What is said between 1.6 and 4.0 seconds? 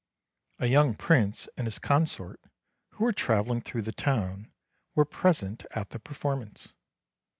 his consort, who were travelling through the